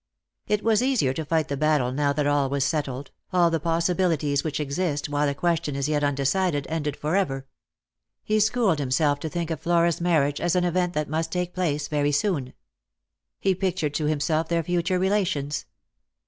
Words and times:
It 0.47 0.63
was 0.63 0.81
easier 0.81 1.13
to 1.13 1.23
fight 1.23 1.47
the 1.47 1.55
battle 1.55 1.91
now 1.91 2.11
that 2.11 2.25
all 2.25 2.49
was 2.49 2.63
settled— 2.63 3.11
all 3.31 3.51
the 3.51 3.59
possibilities 3.59 4.43
which 4.43 4.59
exist 4.59 5.09
while 5.09 5.29
a 5.29 5.35
question 5.35 5.75
is 5.75 5.87
yet 5.87 6.03
undecided 6.03 6.65
ended 6.71 6.97
for 6.97 7.15
ever. 7.15 7.45
He 8.23 8.39
schooled 8.39 8.79
himself 8.79 9.19
to 9.19 9.29
think 9.29 9.51
of 9.51 9.61
Flora's 9.61 10.01
marriage 10.01 10.41
as 10.41 10.55
an 10.55 10.63
event 10.63 10.93
that 10.93 11.07
must 11.07 11.31
take 11.31 11.53
place 11.53 11.87
very 11.87 12.11
soon. 12.11 12.53
He 13.39 13.53
pictured 13.53 13.93
to 13.93 14.05
himself 14.07 14.47
their 14.49 14.63
future 14.63 14.97
relations. 14.97 15.67